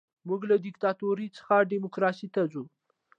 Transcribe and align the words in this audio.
موږ 0.27 0.41
له 0.51 0.55
دیکتاتورۍ 0.65 1.27
څخه 1.37 1.55
ډیموکراسۍ 1.71 2.27
ته 2.35 2.41
ځو. 2.51 2.63